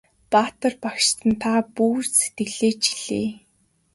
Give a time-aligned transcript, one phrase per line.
[0.31, 3.29] Баатар багштан та бүү сэтгэлээ чилээ!